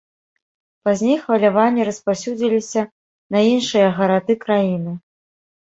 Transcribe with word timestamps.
Пазней 0.87 1.17
хваляванні 1.25 1.81
распаўсюдзіліся 1.91 2.81
на 3.37 3.45
іншыя 3.53 3.87
гарады 4.01 4.41
краіны. 4.49 4.99